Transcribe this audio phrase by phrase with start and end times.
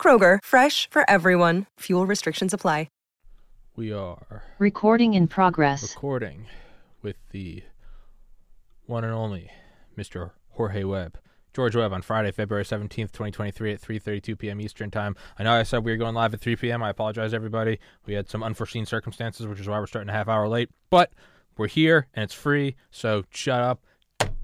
[0.00, 1.66] Kroger, fresh for everyone.
[1.80, 2.88] Fuel restrictions apply.
[3.76, 5.82] we are Recording in progress.
[5.94, 6.46] recording
[7.02, 7.62] with the
[8.86, 9.50] one and only
[9.96, 10.32] Mr.
[10.50, 11.18] Jorge Webb.
[11.54, 14.60] George Webb on Friday, February 17th, 2023 at 3:32 p.m.
[14.60, 15.16] Eastern Time.
[15.38, 16.82] I know I said we were going live at 3 p.m.
[16.82, 17.78] I apologize everybody.
[18.06, 21.12] We had some unforeseen circumstances, which is why we're starting a half hour late, but
[21.56, 23.80] we're here and it's free, so shut up.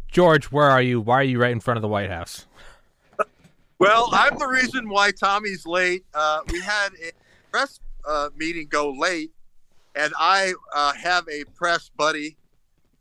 [0.09, 1.01] George, where are you?
[1.01, 2.47] Why are you right in front of the White House?
[3.81, 6.05] Well, I'm the reason why Tommy's late.
[6.15, 7.11] Uh, we had a
[7.51, 9.33] press uh, meeting go late,
[9.97, 12.37] and I uh, have a press buddy,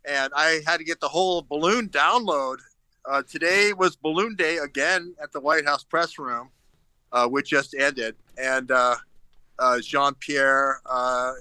[0.04, 2.58] and I had to get the whole balloon download.
[3.06, 6.50] Uh, today was balloon day again at the White House press room,
[7.12, 8.96] uh, which just ended, and uh,
[9.82, 10.82] Jean Pierre,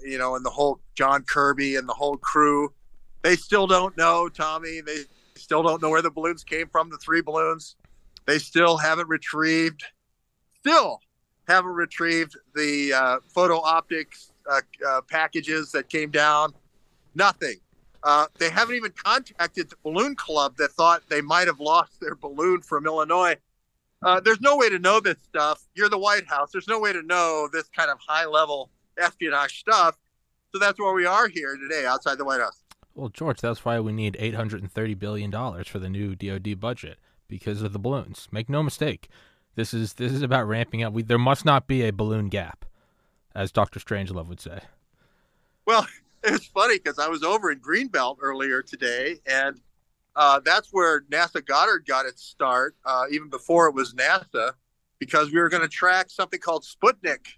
[0.05, 2.73] you know, and the whole John Kirby and the whole crew,
[3.23, 4.83] they still don't know, Tommy.
[4.83, 5.05] They
[5.37, 6.91] still don't know where the balloons came from.
[6.91, 7.77] The three balloons.
[8.27, 9.85] They still haven't retrieved,
[10.61, 11.01] still
[11.49, 16.53] haven't retrieved the uh, photo optics uh, uh, packages that came down.
[17.15, 17.57] Nothing.
[18.05, 22.15] Uh, they haven't even contacted the balloon club that thought they might have lost their
[22.15, 23.37] balloon from Illinois.
[24.03, 25.63] Uh, there's no way to know this stuff.
[25.75, 26.51] You're the White House.
[26.51, 29.97] There's no way to know this kind of high level espionage stuff.
[30.53, 32.63] So that's where we are here today outside the White House.
[32.95, 35.31] Well, George, that's why we need $830 billion
[35.65, 36.99] for the new DoD budget
[37.33, 38.29] because of the balloons.
[38.31, 39.09] Make no mistake.
[39.55, 40.93] This is this is about ramping up.
[40.93, 42.67] We, there must not be a balloon gap,
[43.35, 43.81] as Dr.
[43.81, 44.61] Strangelove would say.
[45.65, 45.87] Well,
[46.23, 49.59] it's funny because I was over in Greenbelt earlier today, and
[50.15, 54.53] uh, that's where NASA Goddard got its start, uh, even before it was NASA,
[54.99, 57.29] because we were going to track something called Sputnik.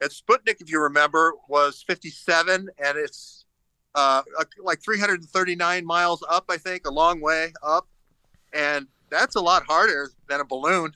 [0.00, 3.44] And Sputnik, if you remember, was 57, and it's
[3.94, 4.22] uh,
[4.62, 7.86] like 339 miles up, I think, a long way up.
[8.54, 10.92] And that's a lot harder than a balloon.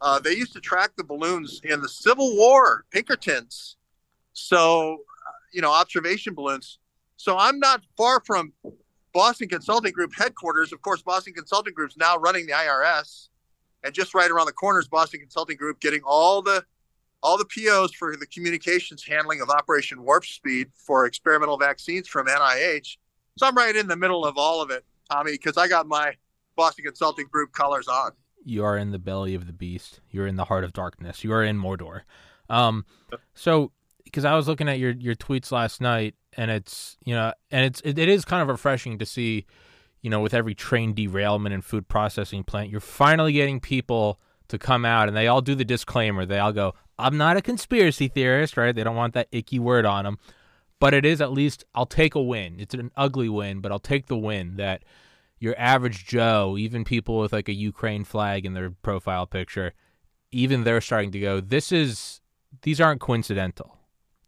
[0.00, 3.76] Uh, they used to track the balloons in the Civil War, Pinkertons.
[4.32, 4.98] So,
[5.52, 6.78] you know, observation balloons.
[7.16, 8.52] So I'm not far from
[9.12, 10.72] Boston Consulting Group headquarters.
[10.72, 13.28] Of course, Boston Consulting Group's now running the IRS,
[13.84, 16.64] and just right around the corner is Boston Consulting Group getting all the
[17.22, 22.26] all the POs for the communications handling of Operation Warp Speed for experimental vaccines from
[22.26, 22.96] NIH.
[23.38, 26.14] So I'm right in the middle of all of it, Tommy, because I got my
[26.56, 28.12] Boston Consulting Group colors on.
[28.44, 30.00] You are in the belly of the beast.
[30.10, 31.22] You're in the heart of darkness.
[31.22, 32.02] You are in Mordor.
[32.48, 32.84] Um,
[33.34, 33.72] so
[34.04, 37.64] because I was looking at your your tweets last night, and it's you know, and
[37.64, 39.46] it's it, it is kind of refreshing to see,
[40.00, 44.58] you know, with every train derailment and food processing plant, you're finally getting people to
[44.58, 46.26] come out, and they all do the disclaimer.
[46.26, 48.74] They all go, "I'm not a conspiracy theorist," right?
[48.74, 50.18] They don't want that icky word on them,
[50.78, 52.56] but it is at least I'll take a win.
[52.58, 54.82] It's an ugly win, but I'll take the win that
[55.42, 59.72] your average Joe, even people with like a Ukraine flag in their profile picture,
[60.30, 62.20] even they're starting to go, this is,
[62.62, 63.76] these aren't coincidental.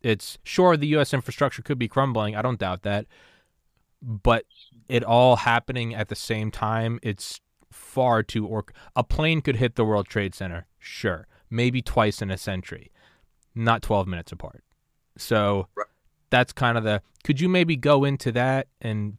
[0.03, 1.15] It's sure the U.S.
[1.15, 2.35] infrastructure could be crumbling.
[2.35, 3.07] I don't doubt that.
[4.03, 4.45] But
[4.89, 8.65] it all happening at the same time, it's far too, or
[8.97, 12.91] a plane could hit the World Trade Center, sure, maybe twice in a century,
[13.55, 14.65] not 12 minutes apart.
[15.17, 15.87] So Right.
[16.31, 19.17] that's kind of the, could you maybe go into that and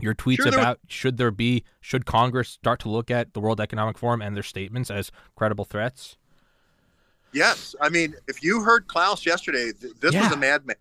[0.00, 3.60] your tweets Sure, about should there be should Congress start to look at the World
[3.60, 6.16] Economic Forum and their statements as credible threats?
[7.32, 10.76] Yes, I mean, if you heard Klaus yesterday, th- this was a madman.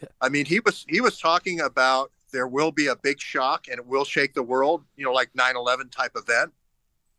[0.00, 0.08] Yeah.
[0.20, 3.78] I mean, he was he was talking about there will be a big shock and
[3.78, 6.52] it will shake the world, you know, like 9/11 type event,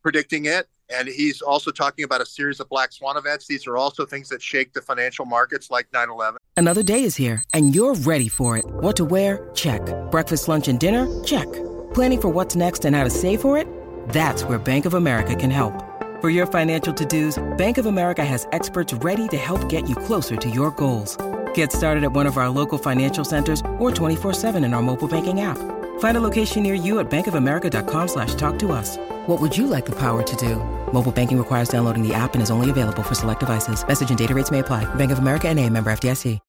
[0.02, 0.68] predicting it.
[0.90, 3.46] And he's also talking about a series of black swan events.
[3.46, 6.36] These are also things that shake the financial markets, like 9/11.
[6.56, 8.64] Another day is here, and you're ready for it.
[8.66, 9.50] What to wear?
[9.54, 9.82] Check.
[10.10, 11.06] Breakfast, lunch, and dinner?
[11.24, 11.50] Check.
[11.94, 13.66] Planning for what's next and how to save for it?
[14.10, 15.72] That's where Bank of America can help.
[16.20, 20.36] For your financial to-dos, Bank of America has experts ready to help get you closer
[20.36, 21.16] to your goals.
[21.54, 25.40] Get started at one of our local financial centers or 24-7 in our mobile banking
[25.40, 25.58] app.
[25.98, 28.96] Find a location near you at bankofamerica.com slash talk to us.
[29.26, 30.56] What would you like the power to do?
[30.92, 33.86] Mobile banking requires downloading the app and is only available for select devices.
[33.88, 34.84] Message and data rates may apply.
[34.96, 36.40] Bank of America and a member FDIC.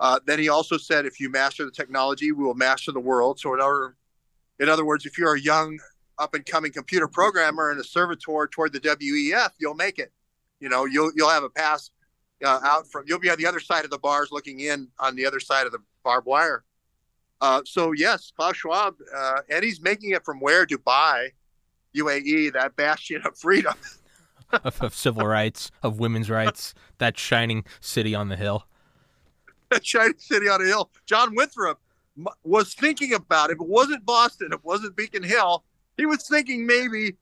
[0.00, 3.40] Uh, then he also said, if you master the technology, we will master the world.
[3.40, 3.96] So in other,
[4.60, 5.78] in other words, if you're a young
[6.18, 10.12] up and coming computer programmer and a servitor toward the WEF, you'll make it.
[10.60, 11.90] You know, you'll you'll have a pass
[12.44, 13.04] uh, out from.
[13.06, 15.64] You'll be on the other side of the bars, looking in on the other side
[15.64, 16.64] of the barbed wire.
[17.40, 21.30] Uh, so yes, Klaus Schwab, uh, and he's making it from where Dubai,
[21.98, 23.74] UAE, that bastion of freedom,
[24.52, 28.66] of, of civil rights, of women's rights, that shining city on the hill.
[29.70, 30.90] that shining city on the hill.
[31.06, 31.80] John Winthrop
[32.42, 33.54] was thinking about it.
[33.54, 35.64] If it wasn't Boston, it wasn't Beacon Hill.
[35.96, 37.16] He was thinking maybe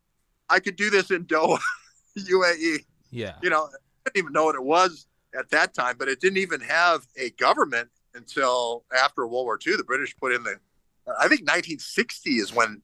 [0.49, 1.59] I could do this in Doha,
[2.19, 2.85] UAE.
[3.11, 3.35] Yeah.
[3.43, 5.07] You know, I didn't even know what it was
[5.39, 9.77] at that time, but it didn't even have a government until after World War II.
[9.77, 10.57] The British put in the,
[11.09, 12.81] I think 1960 is when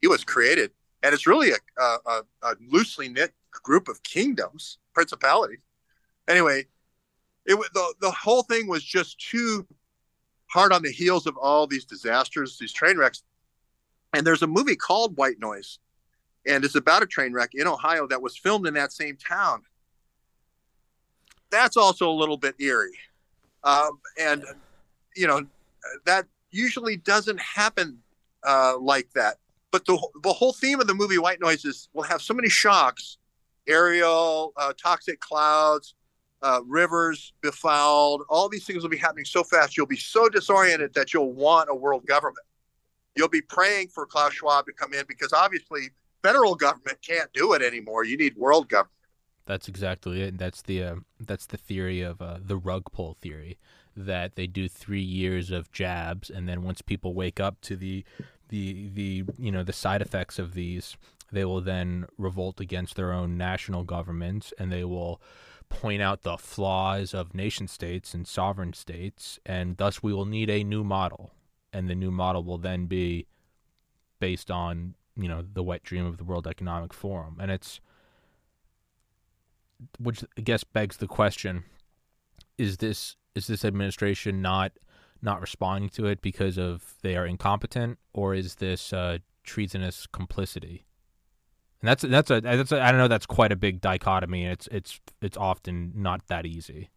[0.00, 0.70] it was created,
[1.02, 5.60] and it's really a, a, a loosely knit group of kingdoms, principalities.
[6.26, 6.66] Anyway,
[7.46, 9.66] it the the whole thing was just too
[10.46, 13.22] hard on the heels of all these disasters, these train wrecks.
[14.12, 15.78] And there's a movie called White Noise,
[16.46, 19.62] and it's about a train wreck in Ohio that was filmed in that same town.
[21.50, 22.98] That's also a little bit eerie,
[23.64, 24.44] um, and
[25.16, 25.46] you know
[26.04, 27.98] that usually doesn't happen
[28.46, 29.36] uh, like that.
[29.70, 32.48] But the the whole theme of the movie White Noise is we'll have so many
[32.48, 33.18] shocks,
[33.66, 35.94] aerial, uh, toxic clouds,
[36.42, 38.22] uh, rivers befouled.
[38.28, 39.76] All these things will be happening so fast.
[39.76, 42.46] You'll be so disoriented that you'll want a world government.
[43.14, 45.90] You'll be praying for Klaus Schwab to come in because obviously
[46.22, 48.04] federal government can't do it anymore.
[48.04, 48.92] You need world government.
[49.44, 50.28] That's exactly it.
[50.28, 53.58] And that's the uh, that's the theory of uh, the rug pull theory
[53.96, 58.04] that they do three years of jabs, and then once people wake up to the
[58.48, 60.96] the the you know the side effects of these,
[61.30, 65.20] they will then revolt against their own national governments, and they will
[65.68, 70.48] point out the flaws of nation states and sovereign states, and thus we will need
[70.48, 71.32] a new model,
[71.72, 73.26] and the new model will then be
[74.20, 77.80] based on you know the wet dream of the World Economic Forum, and it's
[79.98, 81.64] which I guess begs the question:
[82.56, 84.72] Is this is this administration not
[85.22, 90.84] not responding to it because of they are incompetent, or is this uh, treasonous complicity?
[91.80, 94.52] And that's that's a that's a, I don't know that's quite a big dichotomy, and
[94.52, 96.90] it's it's it's often not that easy.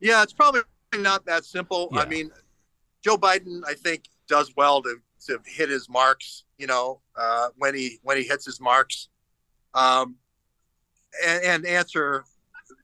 [0.00, 0.62] Yeah, it's probably
[0.96, 1.88] not that simple.
[1.92, 2.30] I mean,
[3.02, 4.96] Joe Biden, I think, does well to
[5.26, 6.44] to hit his marks.
[6.58, 9.08] You know, uh, when he when he hits his marks,
[9.74, 10.16] um,
[11.24, 12.24] and, and answer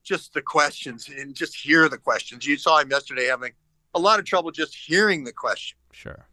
[0.05, 2.47] just the questions and just hear the questions.
[2.47, 3.53] You saw him yesterday having
[3.95, 5.77] a lot of trouble just hearing the question.
[5.93, 6.27] Sure.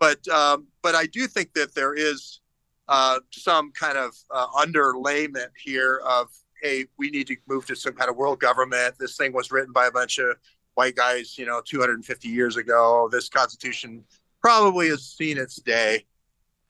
[0.00, 2.40] But um, but I do think that there is
[2.88, 6.28] uh, some kind of uh, underlayment here of
[6.62, 8.94] hey, we need to move to some kind of world government.
[8.98, 10.36] This thing was written by a bunch of
[10.74, 13.08] white guys, you know, 250 years ago.
[13.10, 14.04] This constitution
[14.40, 16.04] probably has seen its day,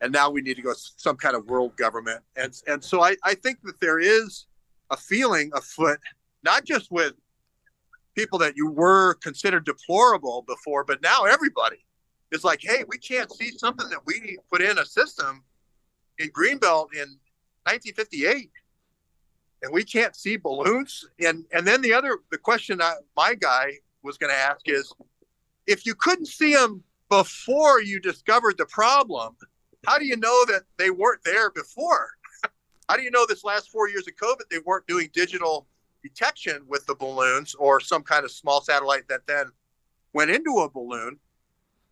[0.01, 2.23] and now we need to go some kind of world government.
[2.37, 4.47] And and so I, I think that there is
[4.91, 6.01] a feeling afoot,
[6.43, 7.13] not just with
[8.19, 11.85] people that you were considered deplorable before, but now everybody
[12.33, 15.45] is like, hey, we can't see something that we put in a system
[16.19, 17.09] in Greenbelt in
[17.65, 18.51] 1958
[19.63, 21.09] and we can't see balloons.
[21.21, 24.93] And and then the other the question I, my guy was going to ask is,
[25.67, 29.37] if you couldn't see them before you discovered the problem,
[29.87, 32.11] how do you know that they weren't there before?
[32.89, 35.69] how do you know this last four years of COVID they weren't doing digital
[36.03, 39.47] detection with the balloons or some kind of small satellite that then
[40.13, 41.19] went into a balloon?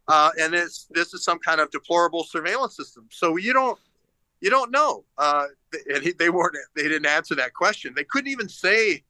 [0.08, 3.08] Uh, and this this is some kind of deplorable surveillance system.
[3.10, 3.78] So you don't
[4.40, 5.04] you don't know.
[5.18, 5.46] Uh,
[5.92, 7.92] and he, they weren't they didn't answer that question.
[7.94, 9.02] They couldn't even say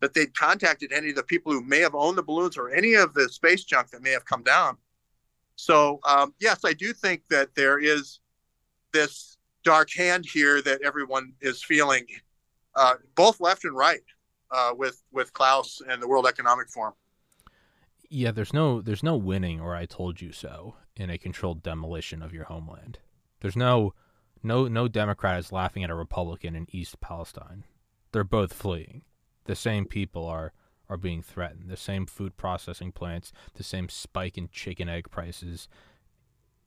[0.00, 2.94] that they'd contacted any of the people who may have owned the balloons or any
[2.94, 4.76] of the space junk that may have come down.
[5.56, 8.20] So um, yes, I do think that there is
[8.92, 12.04] this dark hand here that everyone is feeling,
[12.74, 14.02] uh, both left and right,
[14.52, 16.94] uh, with with Klaus and the World Economic Forum.
[18.08, 22.22] Yeah, there's no there's no winning or I told you so in a controlled demolition
[22.22, 22.98] of your homeland.
[23.40, 23.94] There's no
[24.42, 27.64] no no Democrat is laughing at a Republican in East Palestine.
[28.12, 29.02] They're both fleeing.
[29.44, 30.52] The same people are
[30.88, 31.70] are being threatened.
[31.70, 35.68] The same food processing plants, the same spike in chicken egg prices.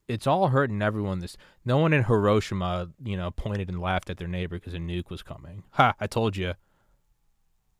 [0.08, 1.20] It's all hurting everyone.
[1.20, 4.80] This no one in Hiroshima, you know, pointed and laughed at their neighbor because a
[4.80, 5.64] nuke was coming.
[5.72, 5.94] Ha!
[6.00, 6.56] I told you.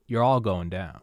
[0.06, 1.00] You're all going down.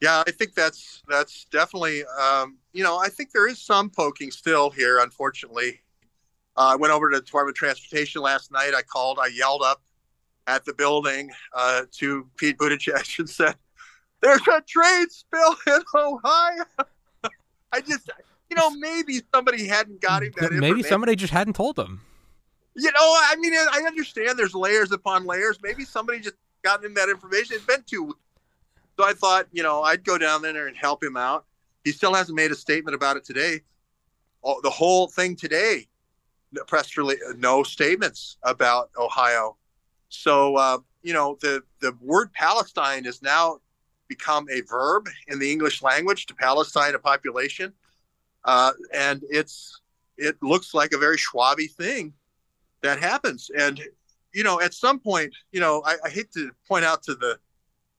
[0.00, 4.30] Yeah, I think that's that's definitely um, you know I think there is some poking
[4.30, 4.98] still here.
[4.98, 5.80] Unfortunately,
[6.56, 8.72] uh, I went over to the Department of Transportation last night.
[8.74, 9.18] I called.
[9.20, 9.82] I yelled up
[10.46, 13.56] at the building uh, to Pete Buttigieg and said,
[14.20, 16.64] "There's a train spill in Ohio."
[17.72, 18.10] I just
[18.50, 20.52] you know maybe somebody hadn't got him that.
[20.52, 22.02] Maybe somebody just hadn't told them.
[22.74, 25.58] You know, I mean, I understand there's layers upon layers.
[25.62, 27.54] Maybe somebody just gotten him that information.
[27.54, 28.18] It's been two weeks.
[28.98, 31.44] So I thought, you know, I'd go down there and help him out.
[31.84, 33.60] He still hasn't made a statement about it today.
[34.42, 35.86] Oh, the whole thing today,
[36.66, 39.56] press release, no statements about Ohio.
[40.08, 43.58] So, uh, you know, the, the word Palestine has now
[44.08, 47.72] become a verb in the English language to Palestine, a population.
[48.44, 49.80] Uh, and it's
[50.16, 52.12] it looks like a very Schwaby thing
[52.82, 53.50] that happens.
[53.56, 53.80] And
[54.36, 57.38] you know, at some point, you know, I, I hate to point out to the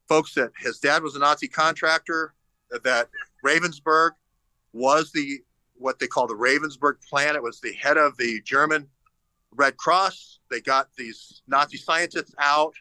[0.08, 2.36] folks that his dad was a Nazi contractor,
[2.84, 3.10] that
[3.44, 4.12] Ravensburg
[4.72, 5.40] was the
[5.74, 7.36] what they call the Ravensburg plan.
[7.36, 8.88] It was the head of the German
[9.52, 10.38] Red Cross.
[10.52, 12.76] They got these Nazi scientists out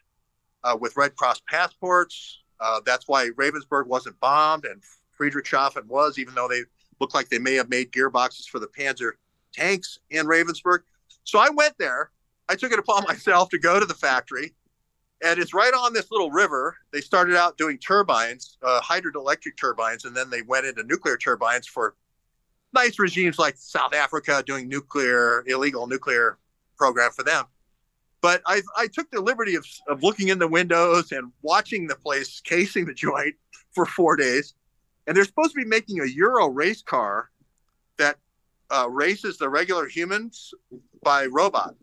[0.63, 2.43] uh, with Red Cross passports.
[2.61, 4.83] Uh, that's why Ravensburg wasn't bombed and
[5.19, 6.61] Friedrichshafen was, even though they
[7.01, 9.13] looked like they may have made gearboxes for the Panzer
[9.55, 10.81] tanks in Ravensburg.
[11.25, 12.11] So I went there.
[12.49, 14.55] I took it upon myself to go to the factory,
[15.25, 16.77] and it's right on this little river.
[16.93, 21.67] They started out doing turbines, uh, hydroelectric turbines, and then they went into nuclear turbines
[21.67, 21.95] for
[22.73, 26.39] nice regimes like South Africa doing nuclear, illegal nuclear
[26.77, 27.45] program for them.
[28.21, 31.95] But I, I took the liberty of, of looking in the windows and watching the
[31.97, 33.35] place, casing the joint
[33.73, 34.55] for four days.
[35.07, 37.31] And they're supposed to be making a Euro race car
[37.99, 38.17] that
[38.71, 40.53] uh, races the regular humans
[41.03, 41.77] by robot.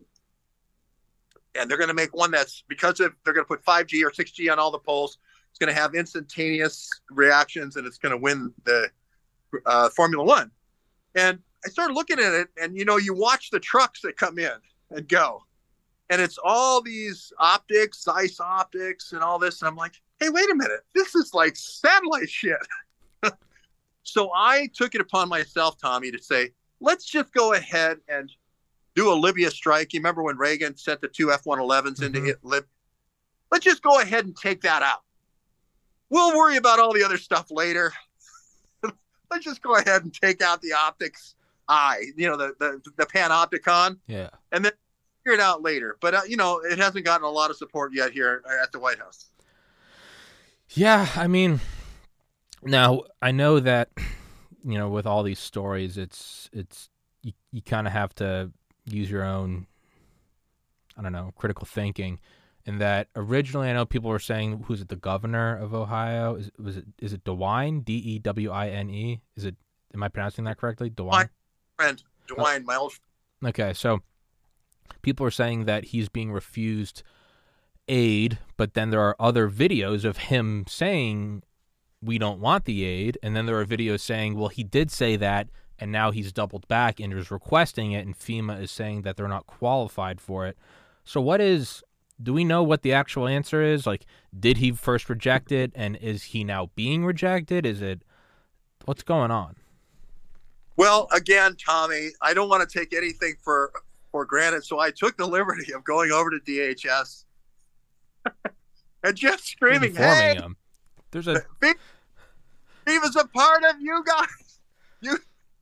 [1.58, 4.10] And they're going to make one that's because of, they're going to put 5G or
[4.10, 5.18] 6G on all the poles.
[5.50, 8.90] It's going to have instantaneous reactions and it's going to win the
[9.66, 10.50] uh, Formula One.
[11.14, 14.38] And I started looking at it, and you know, you watch the trucks that come
[14.38, 14.52] in
[14.90, 15.42] and go,
[16.10, 19.62] and it's all these optics, Zeiss optics, and all this.
[19.62, 22.58] And I'm like, hey, wait a minute, this is like satellite shit.
[24.02, 28.30] so I took it upon myself, Tommy, to say, let's just go ahead and
[28.94, 29.92] do a Libya strike.
[29.92, 32.46] You remember when Reagan sent the two F 111s into mm-hmm.
[32.46, 32.68] Libya?
[33.50, 35.02] Let's just go ahead and take that out.
[36.10, 37.92] We'll worry about all the other stuff later.
[39.30, 41.34] let's just go ahead and take out the optics
[41.68, 43.98] eye, you know, the, the, the panopticon.
[44.06, 44.30] Yeah.
[44.52, 44.72] And then
[45.24, 45.96] figure it out later.
[46.00, 48.78] But, uh, you know, it hasn't gotten a lot of support yet here at the
[48.78, 49.30] White House.
[50.70, 51.08] Yeah.
[51.16, 51.60] I mean,
[52.62, 53.90] now I know that
[54.64, 56.88] you know, with all these stories, it's it's
[57.22, 58.50] you, you kind of have to
[58.86, 59.66] use your own,
[60.96, 62.20] I don't know, critical thinking.
[62.66, 64.88] In that originally, I know people were saying, "Who's it?
[64.88, 66.36] The governor of Ohio?
[66.36, 66.86] Is was it?
[66.98, 67.84] Is it DeWine?
[67.84, 69.20] D E W I N E?
[69.36, 69.56] Is it?
[69.92, 70.88] Am I pronouncing that correctly?
[70.88, 71.10] DeWine.
[71.10, 71.28] My
[71.76, 72.34] friend oh.
[72.34, 72.64] DeWine, oh.
[72.64, 72.92] my old.
[73.44, 74.00] Okay, so
[75.02, 77.02] people are saying that he's being refused
[77.88, 81.42] aid, but then there are other videos of him saying
[82.02, 83.18] we don't want the aid.
[83.22, 85.48] And then there are videos saying, well, he did say that,
[85.78, 89.28] and now he's doubled back and is requesting it, and FEMA is saying that they're
[89.28, 90.56] not qualified for it.
[91.04, 91.82] So, what is,
[92.22, 93.86] do we know what the actual answer is?
[93.86, 94.06] Like,
[94.38, 97.66] did he first reject it, and is he now being rejected?
[97.66, 98.02] Is it,
[98.84, 99.56] what's going on?
[100.76, 103.72] Well, again, Tommy, I don't want to take anything for
[104.10, 107.24] for granted, so I took the liberty of going over to DHS
[109.02, 110.56] and just screaming, "Hey, him.
[111.10, 111.42] there's a
[112.86, 114.26] he was a part of you guys.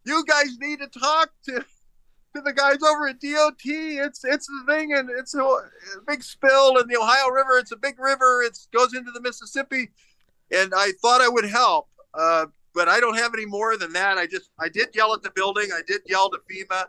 [0.04, 1.64] You guys need to talk to
[2.34, 3.60] to the guys over at DOT.
[3.64, 5.68] It's it's the thing, and it's a, a
[6.06, 7.58] big spill in the Ohio River.
[7.58, 8.42] It's a big river.
[8.42, 9.90] It goes into the Mississippi,
[10.50, 14.18] and I thought I would help, uh, but I don't have any more than that.
[14.18, 15.68] I just I did yell at the building.
[15.72, 16.86] I did yell to FEMA,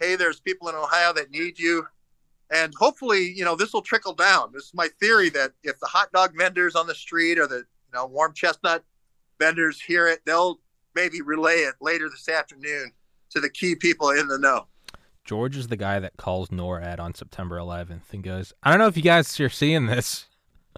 [0.00, 1.86] "Hey, there's people in Ohio that need you."
[2.50, 4.52] And hopefully, you know, this will trickle down.
[4.52, 7.56] This is my theory that if the hot dog vendors on the street or the
[7.56, 8.84] you know warm chestnut
[9.38, 10.60] vendors hear it, they'll
[10.96, 12.90] maybe relay it later this afternoon
[13.30, 14.66] to the key people in the know.
[15.24, 18.86] George is the guy that calls NORAD on September 11th and goes, "I don't know
[18.86, 20.28] if you guys are seeing this,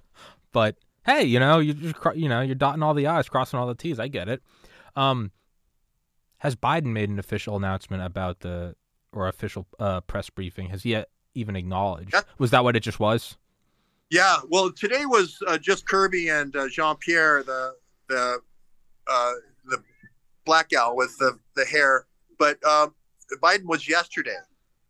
[0.52, 3.66] but hey, you know, you just you know, you're dotting all the i's, crossing all
[3.66, 3.98] the t's.
[3.98, 4.42] I get it."
[4.96, 5.32] Um,
[6.38, 8.74] has Biden made an official announcement about the
[9.12, 10.70] or official uh, press briefing?
[10.70, 11.02] Has he
[11.34, 12.14] even acknowledged?
[12.14, 12.22] Yeah.
[12.38, 13.36] Was that what it just was?
[14.10, 14.38] Yeah.
[14.48, 17.74] Well, today was uh, just Kirby and uh, Jean Pierre, the
[18.08, 18.40] the
[19.06, 19.32] uh,
[19.66, 19.82] the
[20.48, 22.06] black gal with the, the hair.
[22.38, 22.94] But um,
[23.42, 24.38] Biden was yesterday,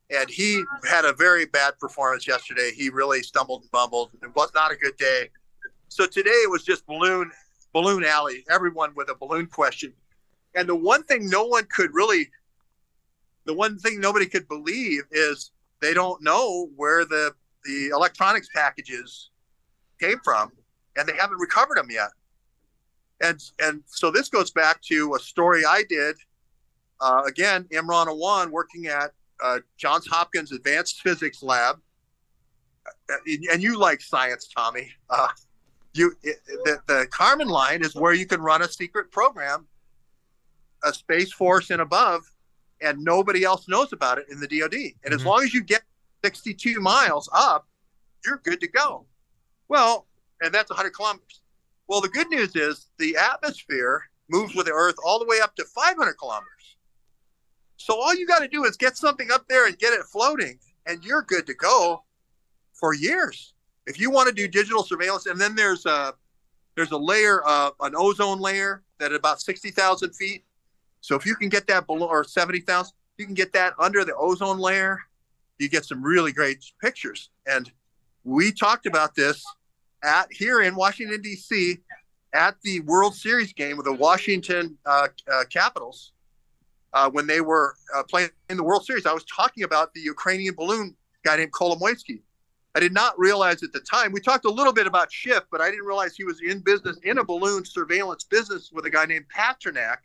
[0.08, 2.70] and he had a very bad performance yesterday.
[2.74, 4.10] He really stumbled and bumbled.
[4.22, 5.28] It was not a good day.
[5.88, 7.30] So today it was just balloon
[7.74, 8.44] balloon alley.
[8.48, 9.92] Everyone with a balloon question,
[10.54, 12.30] and the one thing no one could really,
[13.44, 15.50] the one thing nobody could believe is
[15.80, 17.34] they don't know where the
[17.64, 19.30] the electronics packages
[20.00, 20.52] came from,
[20.96, 22.10] and they haven't recovered them yet
[23.20, 26.16] and and so this goes back to a story I did.
[27.00, 31.80] Uh, again, Imran Awan working at uh, Johns Hopkins Advanced Physics Lab.
[33.50, 34.90] and you like science, Tommy.
[35.10, 35.28] Uh,
[35.94, 39.66] you it, the, the Kármán line is where you can run a secret program,
[40.84, 42.22] a space force and above,
[42.80, 44.74] and nobody else knows about it in the DoD.
[44.74, 45.14] And mm-hmm.
[45.14, 45.82] as long as you get
[46.24, 47.66] 62 miles up,
[48.24, 49.06] you're good to go.
[49.68, 50.06] Well,
[50.40, 51.40] and that's 100 kilometers.
[51.88, 55.56] Well, the good news is the atmosphere moves with the Earth all the way up
[55.56, 56.76] to 500 kilometers.
[57.78, 60.58] So all you got to do is get something up there and get it floating,
[60.86, 62.04] and you're good to go
[62.74, 63.54] for years.
[63.86, 66.14] If you want to do digital surveillance, and then there's a
[66.76, 70.44] there's a layer, uh, an ozone layer that at about 60,000 feet.
[71.00, 74.14] So if you can get that below or 70,000, you can get that under the
[74.14, 75.00] ozone layer.
[75.58, 77.30] You get some really great pictures.
[77.46, 77.72] And
[78.22, 79.44] we talked about this
[80.04, 81.78] at here in Washington D.C.
[82.32, 86.12] at the World Series game with the Washington uh, uh, Capitals
[86.92, 89.06] uh, when they were uh, playing in the World Series.
[89.06, 92.22] I was talking about the Ukrainian balloon guy named Kolomoisky.
[92.74, 94.12] I did not realize at the time.
[94.12, 96.96] We talked a little bit about Schiff, but I didn't realize he was in business
[97.02, 99.96] in a balloon surveillance business with a guy named Pasternak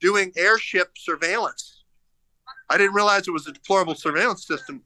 [0.00, 1.84] doing airship surveillance.
[2.68, 4.82] I didn't realize it was a deplorable surveillance system.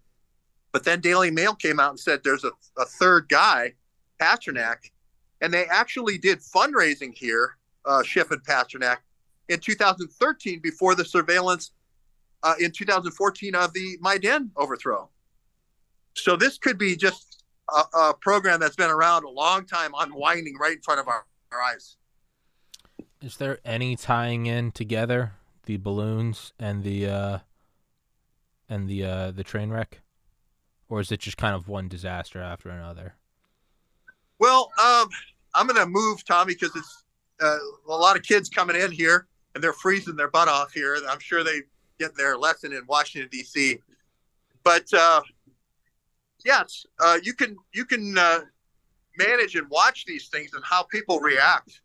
[0.73, 3.75] But then Daily Mail came out and said there's a, a third guy,
[4.20, 4.90] Pasternak,
[5.40, 8.98] and they actually did fundraising here, uh, Schiff and Pasternak,
[9.48, 11.72] in 2013 before the surveillance
[12.42, 15.08] uh, in 2014 of the Maidan overthrow.
[16.14, 20.56] So this could be just a, a, program that's been around a long time, unwinding
[20.58, 21.96] right in front of our, our eyes.
[23.20, 25.32] Is there any tying in together
[25.64, 27.38] the balloons and the uh,
[28.68, 30.00] and the uh, the train wreck,
[30.88, 33.14] or is it just kind of one disaster after another?
[34.38, 35.09] Well, um,
[35.54, 37.04] I'm going to move Tommy because it's
[37.40, 40.97] uh, a lot of kids coming in here and they're freezing their butt off here.
[41.09, 41.62] I'm sure they
[41.99, 43.78] get their lesson in Washington D.C.
[44.62, 45.23] But uh,
[46.45, 48.40] yes, uh, you can you can uh,
[49.18, 51.80] manage and watch these things and how people react.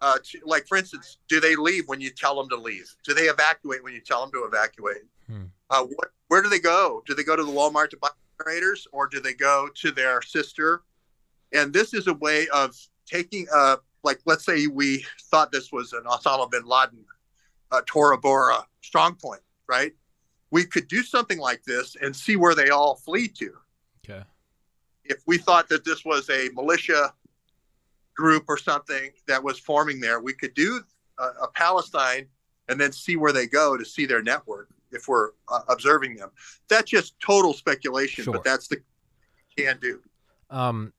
[0.00, 2.88] Uh, to, like for instance, do they leave when you tell them to leave?
[3.04, 5.02] Do they evacuate when you tell them to evacuate?
[5.26, 5.44] Hmm.
[5.70, 7.02] Uh, what, where do they go?
[7.04, 10.22] Do they go to the Walmart to buy generators, or do they go to their
[10.22, 10.82] sister?
[11.52, 15.92] And this is a way of taking a like let's say we thought this was
[15.92, 17.04] an Osama bin Laden,
[17.72, 19.92] uh, Tora Bora strong point, right?
[20.50, 23.52] We could do something like this and see where they all flee to.
[24.04, 24.22] Okay.
[25.04, 27.12] If we thought that this was a militia
[28.16, 30.80] group or something that was forming there, we could do
[31.18, 32.26] a, a Palestine
[32.68, 36.30] and then see where they go to see their network if we're uh, observing them.
[36.68, 38.32] That's just total speculation, sure.
[38.32, 38.78] but that's the
[39.56, 40.00] can do.
[40.50, 40.92] Um,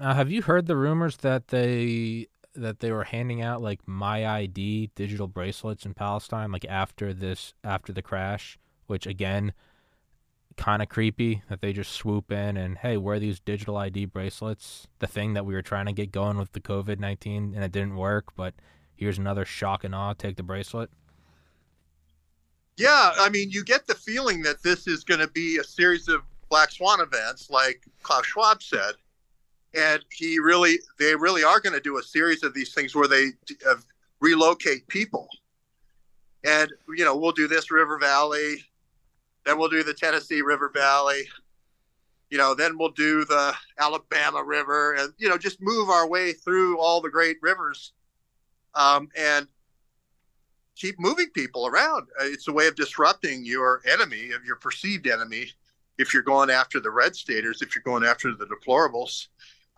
[0.00, 4.26] now, have you heard the rumors that they that they were handing out like my
[4.26, 9.52] ID digital bracelets in Palestine like after this after the crash, which again
[10.56, 14.88] kind of creepy that they just swoop in and hey, wear these digital ID bracelets.
[14.98, 17.72] The thing that we were trying to get going with the COVID nineteen and it
[17.72, 18.54] didn't work, but
[18.96, 20.14] here's another shock and awe.
[20.14, 20.90] Take the bracelet.
[22.78, 26.08] Yeah, I mean, you get the feeling that this is going to be a series
[26.08, 28.94] of black swan events, like Klaus Schwab said
[29.74, 33.08] and he really they really are going to do a series of these things where
[33.08, 33.28] they
[33.68, 33.74] uh,
[34.20, 35.28] relocate people.
[36.44, 38.64] And you know we'll do this river valley
[39.46, 41.22] then we'll do the tennessee river valley
[42.30, 46.32] you know then we'll do the alabama river and you know just move our way
[46.32, 47.92] through all the great rivers
[48.74, 49.48] um, and
[50.76, 52.08] keep moving people around.
[52.20, 55.52] Uh, it's a way of disrupting your enemy of your perceived enemy
[55.98, 59.26] if you're going after the red staters if you're going after the deplorables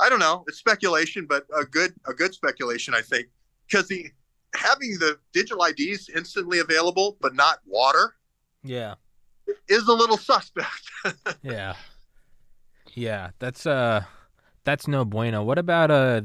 [0.02, 0.44] I don't know.
[0.48, 3.28] It's speculation, but a good a good speculation, I think,
[3.66, 4.06] because the
[4.54, 8.14] having the digital IDs instantly available but not water,
[8.64, 8.94] yeah,
[9.68, 10.90] is a little suspect.
[11.42, 11.74] yeah,
[12.94, 14.02] yeah, that's uh,
[14.64, 15.44] that's no bueno.
[15.44, 16.22] What about uh,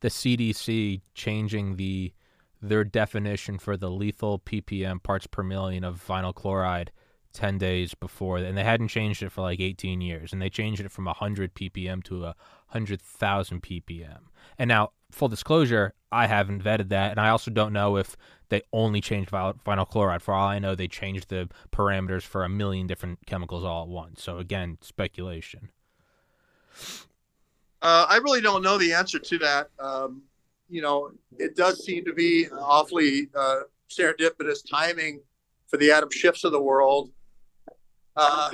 [0.00, 2.12] the CDC changing the
[2.60, 6.90] their definition for the lethal ppm parts per million of vinyl chloride
[7.38, 10.80] 10 days before and they hadn't changed it for like 18 years and they changed
[10.80, 12.34] it from 100 ppm to a
[12.70, 14.18] 100,000 ppm.
[14.58, 18.16] And now, full disclosure, I haven't vetted that, and I also don't know if
[18.48, 20.20] they only changed vinyl chloride.
[20.20, 23.88] For all I know, they changed the parameters for a million different chemicals all at
[23.88, 24.22] once.
[24.22, 25.70] So again, speculation.
[27.80, 29.68] Uh, I really don't know the answer to that.
[29.78, 30.22] Um,
[30.68, 35.20] you know, it does seem to be awfully uh, serendipitous timing
[35.68, 37.10] for the Adam Schiffs of the world.
[38.18, 38.50] Uh,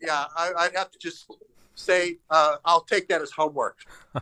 [0.00, 1.30] yeah, I, would have to just
[1.74, 3.78] say, uh, I'll take that as homework.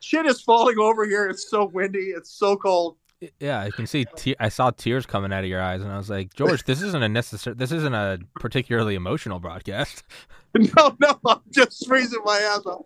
[0.00, 1.28] Shit is falling over here.
[1.28, 2.10] It's so windy.
[2.16, 2.96] It's so cold.
[3.40, 4.04] Yeah, I can see.
[4.16, 6.82] Te- I saw tears coming out of your eyes, and I was like, George, this
[6.82, 7.56] isn't a necessary.
[7.56, 10.04] This isn't a particularly emotional broadcast.
[10.54, 12.84] no, no, I'm just freezing my ass off.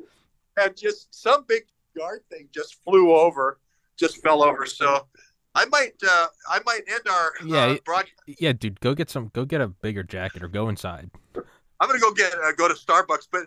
[0.57, 1.65] And just some big
[1.97, 3.59] guard thing just flew over,
[3.97, 4.67] just fell over.
[4.67, 5.07] So
[5.55, 8.15] I might, uh, I might end our Yeah, uh, broadcast.
[8.27, 9.31] Yeah, dude, go get some.
[9.33, 11.11] Go get a bigger jacket or go inside.
[11.35, 13.29] I'm gonna go get uh, go to Starbucks.
[13.33, 13.47] But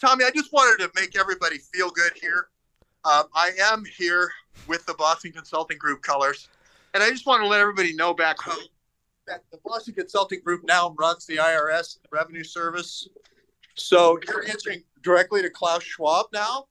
[0.00, 2.48] Tommy, I just wanted to make everybody feel good here.
[3.04, 4.30] Um, I am here
[4.68, 6.48] with the Boston Consulting Group colors,
[6.94, 8.64] and I just want to let everybody know back home
[9.26, 13.08] that the Boston Consulting Group now runs the IRS Revenue Service.
[13.74, 16.66] So you're answering directly to Klaus Schwab now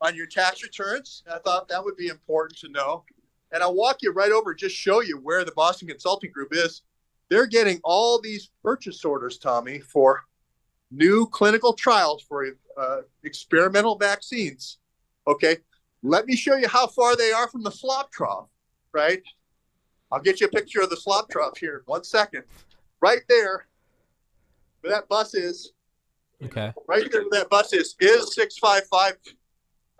[0.00, 1.22] on your tax returns.
[1.30, 3.04] I thought that would be important to know.
[3.52, 6.82] And I'll walk you right over, just show you where the Boston Consulting Group is.
[7.28, 10.22] They're getting all these purchase orders, Tommy, for
[10.90, 12.46] new clinical trials for
[12.80, 14.78] uh, experimental vaccines.
[15.26, 15.58] Okay,
[16.02, 18.48] let me show you how far they are from the slop trough,
[18.92, 19.22] right?
[20.10, 22.42] I'll get you a picture of the slop trough here in one second.
[23.00, 23.66] Right there,
[24.80, 25.72] where that bus is,
[26.42, 26.72] Okay.
[26.88, 29.18] right there where that bus is, is 655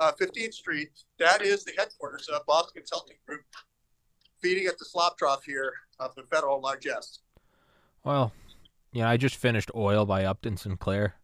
[0.01, 0.91] uh, 15th Street.
[1.19, 3.43] That is the headquarters of Boston Consulting Group,
[4.41, 7.21] feeding at the slop trough here of the Federal Largesse.
[8.03, 8.33] Well,
[8.93, 11.15] you know, I just finished Oil by Upton Sinclair.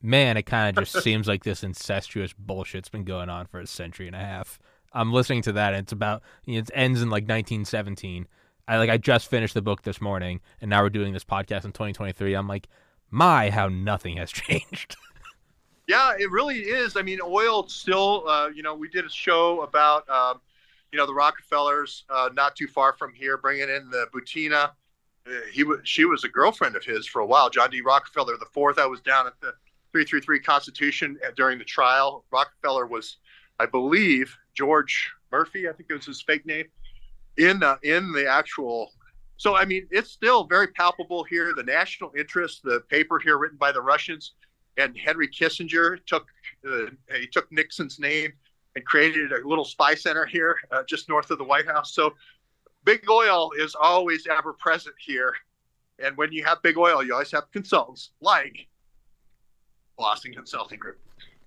[0.00, 3.66] Man, it kind of just seems like this incestuous bullshit's been going on for a
[3.66, 4.58] century and a half.
[4.92, 8.26] I'm listening to that, and it's about you know, it ends in like 1917.
[8.66, 11.64] I like I just finished the book this morning, and now we're doing this podcast
[11.64, 12.34] in 2023.
[12.34, 12.68] I'm like,
[13.10, 14.96] my, how nothing has changed.
[15.90, 16.96] Yeah, it really is.
[16.96, 18.22] I mean, oil still.
[18.28, 20.40] Uh, you know, we did a show about, um,
[20.92, 24.70] you know, the Rockefellers uh, not too far from here, bringing in the Butina.
[25.26, 27.50] Uh, he was, she was a girlfriend of his for a while.
[27.50, 27.80] John D.
[27.80, 28.78] Rockefeller the fourth.
[28.78, 29.52] I was down at the
[29.90, 32.24] 333 Constitution uh, during the trial.
[32.30, 33.16] Rockefeller was,
[33.58, 35.68] I believe, George Murphy.
[35.68, 36.66] I think it was his fake name
[37.36, 38.92] in the in the actual.
[39.38, 41.52] So I mean, it's still very palpable here.
[41.52, 44.34] The national interest, the paper here written by the Russians
[44.76, 46.26] and Henry Kissinger took
[46.68, 46.86] uh,
[47.18, 48.32] he took Nixon's name
[48.76, 51.92] and created a little spy center here uh, just north of the White House.
[51.94, 52.14] So
[52.84, 55.34] big oil is always ever present here,
[55.98, 58.66] and when you have big oil, you always have consultants like
[59.98, 60.98] Boston Consulting Group.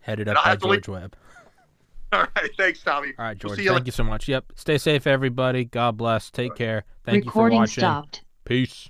[0.01, 1.15] Headed up I by have leave- George Webb.
[2.13, 3.13] All right, thanks, Tommy.
[3.17, 3.57] All right, We'll George.
[3.57, 3.85] see you thank later.
[3.87, 4.27] you so much.
[4.27, 4.51] Yep.
[4.55, 5.65] Stay safe, everybody.
[5.65, 6.29] God bless.
[6.29, 6.83] Take care.
[7.05, 7.81] Thank you for Recording watching.
[7.81, 8.23] stopped.
[8.45, 8.89] Peace.